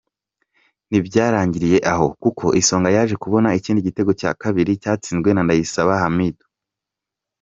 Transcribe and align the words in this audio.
Ntibyarangiriye 0.89 1.77
aho 1.91 2.05
kuko 2.23 2.45
Isonga 2.61 2.89
yaje 2.95 3.15
kubona 3.23 3.47
ikindi 3.59 3.79
gitego 3.87 4.11
cya 4.19 4.31
kabiri 4.41 4.71
cyatsinzwe 4.81 5.29
na 5.31 5.41
Ndayisaba 5.45 5.93
Hamidu. 6.01 6.45